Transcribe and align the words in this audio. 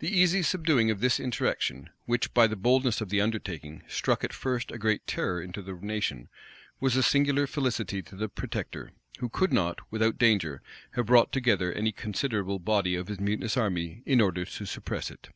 The 0.00 0.08
easy 0.14 0.42
subduing 0.42 0.90
of 0.90 1.00
this 1.00 1.18
insurrection, 1.18 1.88
which, 2.04 2.34
by 2.34 2.46
the 2.46 2.56
boldness 2.56 3.00
of 3.00 3.08
the 3.08 3.22
undertaking, 3.22 3.84
struck 3.88 4.22
at 4.22 4.34
first 4.34 4.70
a 4.70 4.76
great 4.76 5.06
terror 5.06 5.40
into 5.40 5.62
the 5.62 5.72
nation, 5.72 6.28
was 6.78 6.94
a 6.94 7.02
singular 7.02 7.46
felicity 7.46 8.02
to 8.02 8.16
the 8.16 8.28
protector; 8.28 8.90
who 9.20 9.30
could 9.30 9.54
not, 9.54 9.78
without 9.90 10.18
danger, 10.18 10.60
have 10.90 11.06
brought 11.06 11.32
together 11.32 11.72
any 11.72 11.90
considerable 11.90 12.58
body 12.58 12.96
of 12.96 13.08
his 13.08 13.18
mutinous 13.18 13.56
army 13.56 14.02
in 14.04 14.20
order 14.20 14.44
to 14.44 14.66
suppress 14.66 15.10
it. 15.10 15.30